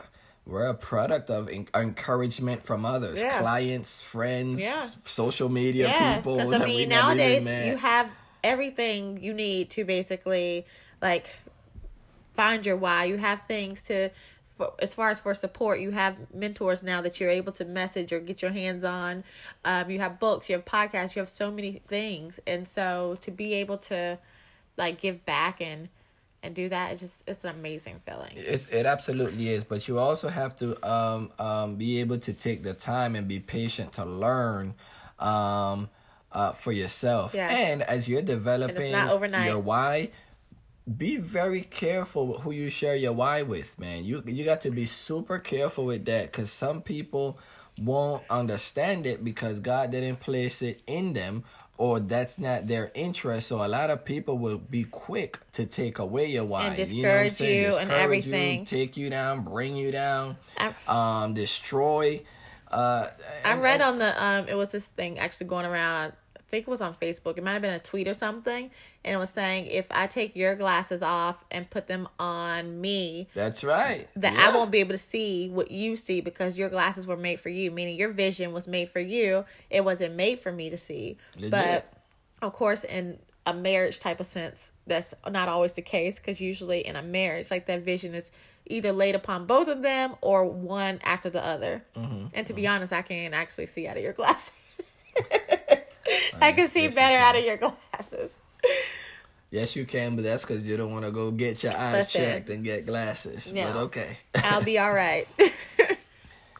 [0.46, 3.40] we're a product of en- encouragement from others, Yeah.
[3.40, 4.90] clients, friends, Yeah.
[5.06, 6.38] social media Yeah, people.
[6.38, 8.10] because I mean nowadays you have
[8.44, 10.66] everything you need to basically
[11.02, 11.28] like
[12.34, 13.06] find your why.
[13.06, 14.10] You have things to
[14.58, 18.12] for, as far as for support, you have mentors now that you're able to message
[18.12, 19.24] or get your hands on.
[19.64, 23.32] Um, you have books, you have podcasts, you have so many things, and so to
[23.32, 24.18] be able to
[24.78, 25.90] like give back and
[26.44, 29.98] and do that it's just it's an amazing feeling it's, it absolutely is but you
[29.98, 34.06] also have to um, um, be able to take the time and be patient to
[34.06, 34.76] learn
[35.18, 35.90] um,
[36.32, 37.52] uh, for yourself Yes.
[37.52, 39.48] and as you're developing not overnight.
[39.48, 40.12] your why
[40.96, 44.72] be very careful with who you share your why with man you you got to
[44.72, 47.38] be super careful with that because some people
[47.82, 51.44] won't understand it because god didn't place it in them
[51.78, 56.00] or that's not their interest so a lot of people will be quick to take
[56.00, 57.62] away your why And you know what I'm discourage saying?
[57.62, 58.66] you and Discourage everything.
[58.66, 62.22] take you down bring you down I- um destroy
[62.72, 63.10] uh
[63.46, 66.14] I read and- on the um it was this thing actually going around
[66.50, 67.38] think it was on Facebook.
[67.38, 68.72] It might have been a tweet or something
[69.04, 73.28] and it was saying if I take your glasses off and put them on me
[73.34, 74.48] that's right that Yeah.
[74.48, 77.50] I won't be able to see what you see because your glasses were made for
[77.50, 79.46] you, meaning your vision was made for you.
[79.70, 81.18] It wasn't made for me to see.
[81.36, 81.52] Legit.
[81.52, 81.94] But
[82.42, 86.86] of course in a marriage type of sense, that's not always the case because usually
[86.86, 88.30] in a marriage, like that vision is
[88.66, 91.86] either laid upon both of them or one after the other.
[91.96, 92.28] Mm-hmm.
[92.34, 94.52] And to be honest, I can't actually see out of your glasses.
[96.42, 97.24] I can see yes, better can.
[97.24, 98.32] out of your glasses.
[99.52, 102.22] yes you can but that's because you don't want to go get your eyes Listen.
[102.22, 103.66] checked and get glasses No.
[103.66, 105.28] but okay I'll be all right.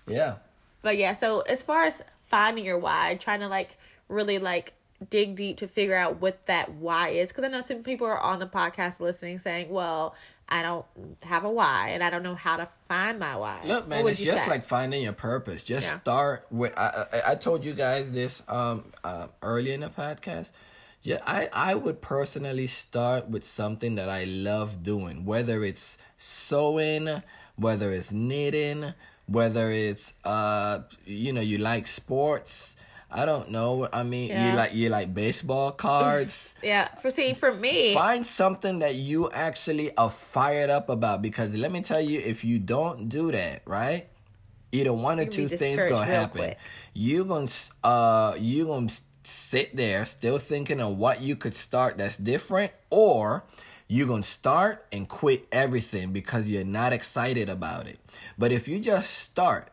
[0.08, 0.36] yeah
[0.82, 3.78] But yeah, so as far as finding your why, trying to like
[4.10, 4.74] really like
[5.10, 8.20] dig deep to figure out what that why is, because I know some people are
[8.20, 10.16] on the podcast listening saying, "Well,
[10.50, 10.86] I don't
[11.24, 14.20] have a why, and I don't know how to find my why." Look, man, it's
[14.20, 14.50] just say?
[14.50, 15.64] like finding your purpose.
[15.64, 16.00] Just Yeah.
[16.00, 16.78] start with.
[16.78, 20.50] I, I I told you guys this um uh, early in the podcast.
[21.04, 27.22] Yeah, I I would personally start with something that I love doing, whether it's sewing,
[27.56, 28.94] whether it's knitting,
[29.28, 32.76] whether it's uh you know you like sports.
[33.10, 33.88] I don't know.
[33.92, 34.52] I mean, Yeah.
[34.52, 36.56] you like you like baseball cards.
[36.64, 36.90] yeah.
[37.02, 41.72] For see, for me, Find something that you actually are fired up about because let
[41.72, 44.08] me tell you, if you don't do that, right?
[44.74, 46.56] Either one or two things gonna happen.
[46.94, 47.48] You gonna
[47.84, 48.90] uh you gonna
[49.24, 53.46] sit there still thinking of what you could start that's different, or
[53.88, 58.00] you're gonna start and quit everything because you're not excited about it.
[58.38, 59.72] But if you just start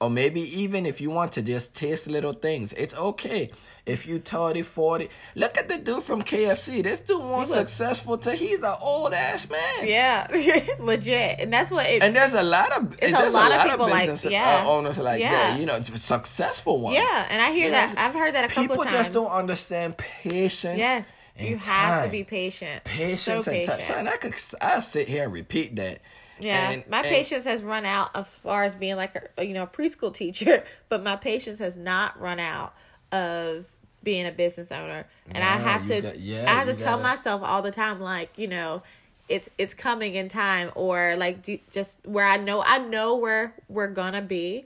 [0.00, 3.50] or maybe even if you want to just taste little things, it's okay.
[3.86, 5.08] If you 30, 40.
[5.34, 6.82] Look at the dude from KFC.
[6.82, 9.86] This dude was- successful to he's an old ass man.
[9.86, 10.26] yeah,
[10.78, 12.02] legit, and that's what it.
[12.02, 14.62] And there's a lot of It's a there's lot of people like- business yeah.
[14.64, 15.30] uh, owners like Yeah.
[15.32, 15.60] that.
[15.60, 16.96] You know, successful ones.
[16.98, 17.94] yeah, and I hear You that.
[17.94, 18.90] know, I've heard that a couple People of times.
[18.92, 20.78] People just don't understand patience.
[20.78, 22.84] Yes, you have to be patient.
[22.84, 23.78] patience so and time.
[23.78, 23.82] patient.
[23.82, 26.00] Son, I could I sit here and repeat that.
[26.40, 29.54] Yeah, And- my and- patience has run out as far as being like a you
[29.54, 32.74] know a preschool teacher, but my patience has not run out
[33.12, 33.66] of
[34.02, 37.02] being a business owner, and I have to got- yeah, I have to tell gotta-
[37.02, 38.82] myself all the time like you know
[39.28, 43.54] it's it's coming in time or like do, just where I know I know where
[43.68, 44.64] we're gonna be,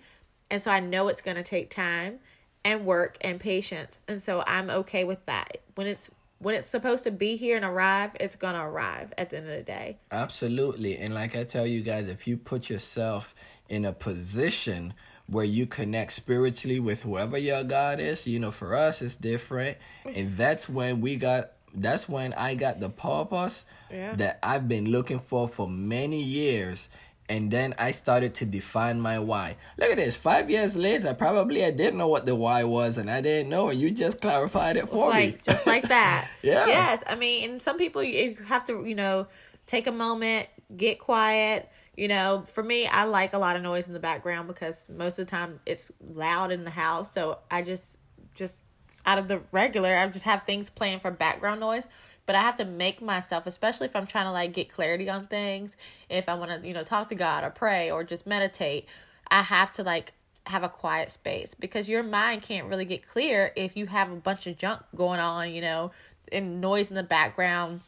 [0.51, 2.21] and so I know it's gonna take time
[2.65, 5.59] and work and patience, and so I'm okay with that.
[5.75, 9.39] When it's when it's supposed to be here and arrive, it's gonna arrive at the
[9.39, 9.99] end of the day.
[10.11, 10.99] Absolutely.
[10.99, 13.35] And like I tell you guys, if you put yourself
[13.69, 14.95] in a position
[15.27, 19.79] where you connect spiritually with whoever your God is, you know, for us it's different.
[20.05, 24.15] And that's when we got that's when I got the purpose Yeah.
[24.17, 26.89] that I've been looking for for many years.
[27.29, 29.57] And then I started to define my why.
[29.79, 30.15] Look at this.
[30.15, 33.71] Five years later, probably I didn't know what the why was, and I didn't know,
[33.71, 35.21] and you just clarified it for Just me.
[35.27, 36.29] like just like that.
[36.43, 36.67] Yeah.
[36.67, 39.27] Yes, I mean, and some people you have to, you know,
[39.67, 41.71] take a moment, get quiet.
[41.97, 45.19] You know, for me, I like a lot of noise in the background because most
[45.19, 47.13] of the time it's loud in the house.
[47.13, 47.99] So I just,
[48.35, 48.59] just
[49.07, 51.87] out of the regular, I just have things playing for background noise.
[52.27, 55.27] But I have to make myself, especially if I'm trying to like get clarity on
[55.27, 55.77] things,
[56.09, 58.87] if I want to, you know, talk to God or pray or just meditate,
[59.31, 60.13] I have to like
[60.47, 64.17] have a quiet space because your mind can't really get clear if you have a
[64.17, 65.91] bunch of junk going on, you know,
[66.31, 67.81] and noise in the background.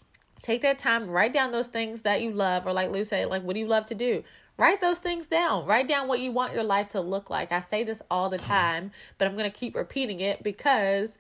[0.43, 3.43] Take that time, write down those things that you love, or like Lou said, like
[3.43, 4.23] what do you love to do?
[4.59, 5.67] Write those things down.
[5.67, 7.53] Write down what you want your life to look like.
[7.53, 11.19] I say this all the time, but I'm gonna keep repeating it because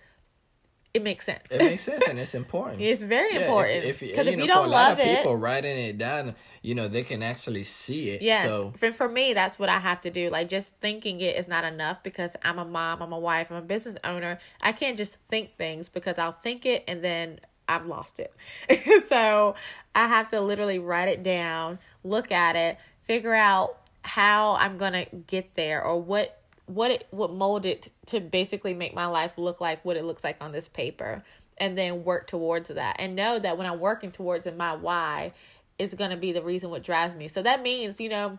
[0.96, 1.50] it makes sense.
[1.50, 2.80] It makes sense and it's important.
[2.86, 4.92] It's very Yeah, important because if, if, you, you, know, for don't a lot love
[4.94, 8.22] of it, people writing it down, you know, they can actually see it.
[8.22, 8.48] Yes.
[8.48, 10.30] So For, for me, that's what I have to do.
[10.30, 13.58] Like, just thinking it is not enough because I'm a mom, I'm a wife, I'm
[13.58, 14.38] a business owner.
[14.60, 18.32] I can't just think things because I'll think it and then I've lost it.
[19.06, 19.54] so
[19.94, 25.06] I have to literally write it down, look at it, figure out how I'm gonna
[25.26, 29.60] get there or what what it what mold it to basically make my life look
[29.60, 31.22] like what it looks like on this paper
[31.58, 35.32] and then work towards that and know that when I'm working towards it my why
[35.78, 37.28] is gonna be the reason what drives me.
[37.28, 38.38] So that means, you know,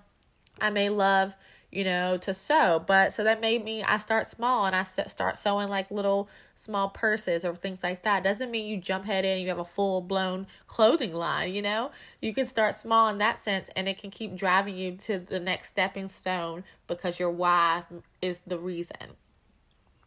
[0.59, 1.35] I may love
[1.71, 2.83] you know, to sew.
[2.85, 6.89] But so that made me, I start small and I start sewing like little small
[6.89, 8.23] purses or things like that.
[8.23, 11.91] Doesn't mean you jump head in, you have a full blown clothing line, you know?
[12.21, 15.39] You can start small in that sense and it can keep driving you to the
[15.39, 17.83] next stepping stone because your why
[18.21, 19.15] is the reason.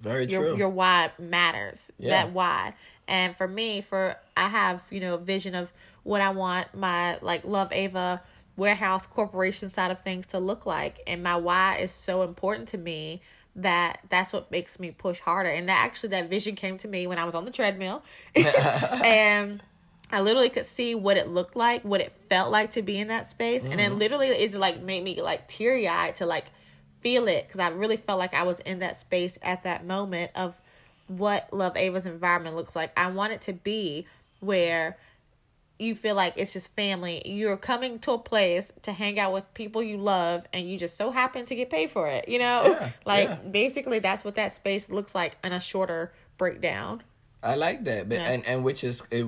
[0.00, 0.56] Very your, true.
[0.56, 1.90] Your why matters.
[1.98, 2.10] Yeah.
[2.10, 2.74] That why.
[3.06, 5.72] And for me, for I have, you know, a vision of
[6.04, 8.22] what I want my like Love Ava
[8.60, 11.00] warehouse corporation side of things to look like.
[11.06, 13.22] And my why is so important to me
[13.56, 15.48] that that's what makes me push harder.
[15.48, 18.04] And that actually that vision came to me when i was on the treadmill.
[18.36, 19.62] And
[20.12, 23.08] i literally could see what it looked like what it felt like to be in
[23.08, 23.62] that space.
[23.62, 23.72] Mm-hmm.
[23.72, 26.46] and then literally it like made me like teary-eyed to like
[27.00, 27.46] feel it.
[27.46, 30.60] Because i really felt like i was in that space at that moment of
[31.08, 32.92] what love ava's environment looks like.
[32.96, 34.06] I want it to be
[34.38, 34.96] where
[35.80, 37.22] you feel like it's just family.
[37.24, 40.96] You're coming to a place to hang out with people you love and you just
[40.96, 42.64] so happen to get paid for it, you know?
[42.78, 43.34] Yeah, like yeah.
[43.50, 47.02] basically that's what that space looks like in a shorter breakdown.
[47.42, 48.08] I like that.
[48.08, 48.30] But, Yeah.
[48.32, 49.26] and and which is it,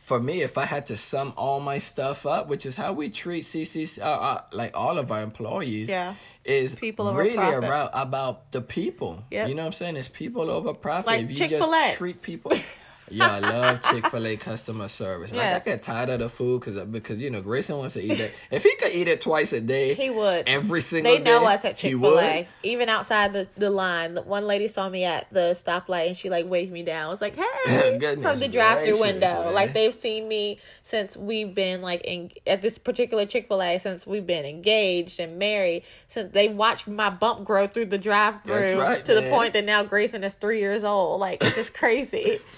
[0.00, 3.08] for me if I had to sum all my stuff up, which is how we
[3.10, 5.88] treat CCC uh, uh, like all of our employees.
[5.88, 6.14] Yeah.
[6.44, 7.64] Is People over really profit.
[7.64, 9.24] about about the people.
[9.30, 9.48] Yep.
[9.48, 9.96] You know what I'm saying?
[9.96, 11.06] It's people over profit.
[11.06, 11.80] Like if you Chick-fil-A.
[11.88, 12.52] just treat people
[13.10, 15.30] Yeah, I love Chick Fil A customer service.
[15.30, 15.62] Like Yes.
[15.62, 18.34] I get tired of the food because because you know Grayson wants to eat it.
[18.50, 20.48] If he could eat it twice a day, He would.
[20.48, 21.18] every single day.
[21.18, 22.48] They know us at Chick Fil A.
[22.62, 26.46] Even outside the, the line, one lady saw me at the stoplight and she like
[26.48, 27.06] waved me down.
[27.06, 29.44] I was like, "Hey!" Goodness from the drive-through window.
[29.44, 29.54] man.
[29.54, 33.78] Like they've seen me since we've been like in at this particular Chick Fil A
[33.78, 35.82] since we've been engaged and married.
[36.08, 39.82] Since they watched my bump grow through the drive-through right, to the point that now
[39.82, 41.20] Grayson is three years old.
[41.20, 42.40] Like it's just crazy.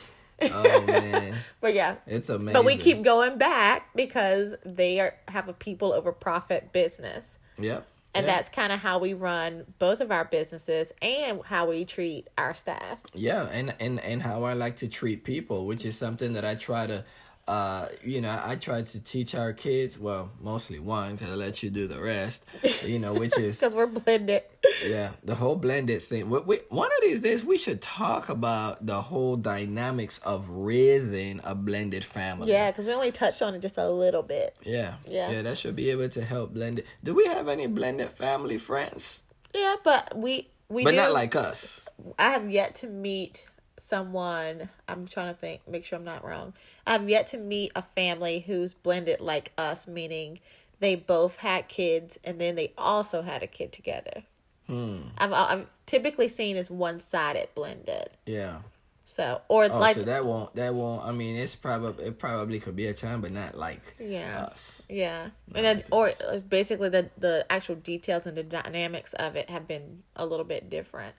[0.53, 2.55] Oh man, But yeah, it's amazing.
[2.55, 7.39] but we keep going back because they are have a people over profit business.
[7.59, 7.87] Yep.
[8.15, 12.29] And that's kind of how we run both of our businesses and how we treat
[12.37, 12.99] our staff.
[13.15, 16.55] Yeah, and and and how I like to treat people, which is something that I
[16.55, 17.07] try to,
[17.49, 19.99] uh, you know, I try to teach our kids.
[19.99, 22.45] Well, mostly one, because I let you do the rest.
[22.85, 24.43] You know, which is Because we're blended.
[24.85, 26.31] yeah, the whole blended thing.
[26.31, 31.41] We, we, one of these days, we should talk about the whole dynamics of raising
[31.45, 32.51] a blended family.
[32.53, 34.57] Yeah, because we only touched on it just a little bit.
[34.63, 35.31] yeah, Yeah.
[35.33, 35.43] yeah.
[35.43, 36.87] That should be able to help blend it.
[37.03, 39.21] Do we have any blended family friends?
[39.55, 40.97] Yeah, but we we But do.
[40.99, 41.81] not like us.
[42.19, 43.45] I have yet to meet
[43.83, 44.69] someone.
[44.89, 46.55] I'm trying to think, make sure I'm not wrong.
[46.87, 50.41] I have yet to meet a family who's blended like us, meaning
[50.81, 54.25] they both had kids and then they also had a kid together.
[54.67, 55.03] Hmm.
[55.19, 58.11] I'm, I've typically seen as one sided blended.
[58.27, 58.59] Yeah.
[59.05, 61.05] So or Oh, like so that won't that won't.
[61.05, 64.45] I mean, it's probably it probably could be a time, but not like Yeah.
[64.45, 64.81] us.
[64.89, 69.51] Yeah, and then or uh, basically the the actual details and the dynamics of it
[69.51, 71.15] have been a little bit different.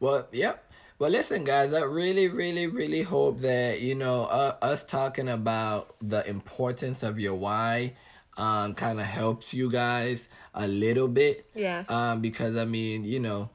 [0.00, 0.69] Well, yep.
[1.00, 1.72] Well, listen, guys.
[1.72, 7.18] I really, really, really hope that you know uh, us talking about the importance of
[7.18, 7.94] your why
[8.36, 11.46] um, kind of helps you guys a little bit.
[11.54, 11.84] Yeah.
[11.88, 13.48] Um, because I mean, you know,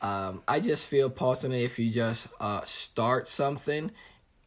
[0.00, 3.90] um, I just feel personally, if you just uh start something,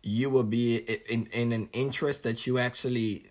[0.02, 0.78] you will be
[1.10, 3.26] in in an interest that you actually.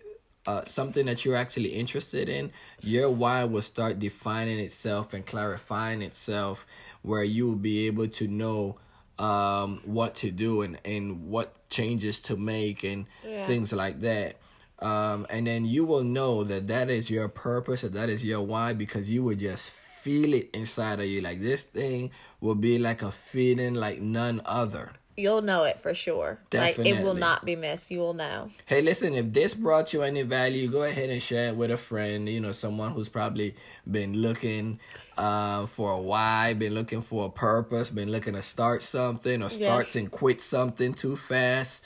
[0.47, 6.03] Uh, something that you're actually interested in, your why will start defining itself and clarifying
[6.03, 6.67] itself,
[7.01, 8.77] where you will be able to know
[9.19, 13.45] um, what to do and, and what changes to make and Yeah.
[13.45, 14.37] things like that.
[14.79, 18.41] Um, and then you will know that that is your purpose or that is your
[18.41, 21.21] why because you will just feel it inside of you.
[21.21, 22.11] Like this thing
[22.41, 24.91] will be like a feeling like none other.
[25.17, 26.39] You'll know it for sure.
[26.51, 27.89] Like it will not be missed.
[27.89, 28.51] You will know.
[28.65, 31.77] Hey, listen, if this brought you any value, go ahead and share it with a
[31.77, 33.55] friend, you know, someone who's probably
[33.89, 34.79] been looking
[35.17, 39.49] uh, for a why, been looking for a purpose, been looking to start something or
[39.49, 41.85] starts and quit something too fast.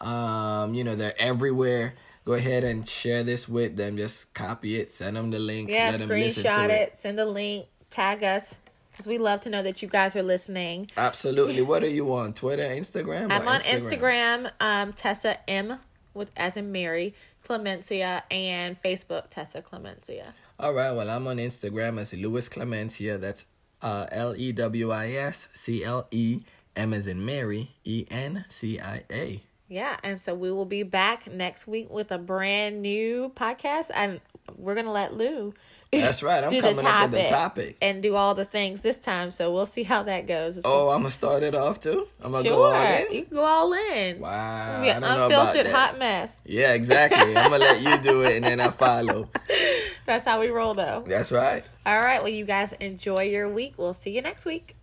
[0.00, 1.94] Um, you know, they're everywhere.
[2.24, 3.96] Go ahead and share this with them.
[3.96, 6.70] Just copy it, send them the link, Yeah, let them listen to screenshot it.
[6.70, 8.54] it, send the link, tag us
[8.98, 10.90] because we love to know that you guys are listening.
[10.96, 11.62] Absolutely.
[11.62, 12.32] What are you on?
[12.32, 13.30] Twitter, Instagram?
[13.30, 15.78] I'm on Instagram, um, Tessa M
[16.14, 17.14] with as in Mary
[17.48, 20.32] Clemencia, and Facebook Tessa Clemencia.
[20.58, 20.90] All right.
[20.90, 23.20] Well, I'm on Instagram as Lewis Clemencia.
[23.20, 23.44] That's
[23.82, 26.40] uh, L E W I S C L E
[26.74, 29.42] M as in Mary E N C I A.
[29.68, 34.20] Yeah, and so we will be back next week with a brand new podcast, and
[34.56, 35.54] we're gonna let Lou.
[35.90, 36.44] That's right.
[36.44, 39.30] I'm coming up with the topic and do all the things this time.
[39.30, 40.56] So we'll see how that goes.
[40.56, 42.08] It's oh, I'm gonna start it off too.
[42.20, 43.12] I'm gonna sure, go all in.
[43.12, 44.20] You can go all in.
[44.20, 46.34] Wow, be an unfiltered hot mess.
[46.44, 47.36] Yeah, exactly.
[47.36, 49.30] I'm gonna let you do it, and then I follow.
[50.06, 51.04] That's how we roll, though.
[51.06, 51.64] That's right.
[51.84, 52.22] All right.
[52.22, 53.74] Well, you guys enjoy your week.
[53.76, 54.77] We'll see you next week.